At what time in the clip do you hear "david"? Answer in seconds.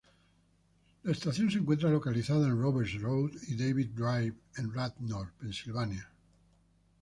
3.55-3.89